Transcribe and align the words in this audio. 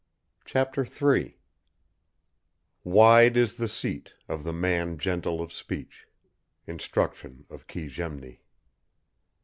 CHAPTER 0.45 0.83
III 0.83 1.37
"Wide 2.83 3.37
is 3.37 3.53
the 3.57 3.67
seat 3.67 4.15
of 4.27 4.43
the 4.43 4.51
man 4.51 4.97
gentle 4.97 5.43
of 5.43 5.53
speech." 5.53 6.07
INSTRUCTION 6.65 7.45
OF 7.51 7.67
KE' 7.67 7.85
GEMNI. 7.87 8.41